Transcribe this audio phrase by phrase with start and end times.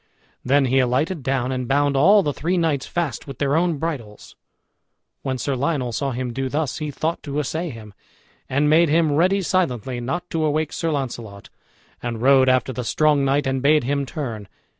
[0.43, 4.35] Then he alighted down and bound all the three knights fast with their own bridles.
[5.21, 7.93] When Sir Lionel saw him do thus, he thought to assay him,
[8.49, 11.49] and made him ready silently, not to awake Sir Launcelot,
[12.01, 14.47] and rode after the strong knight, and bade him turn.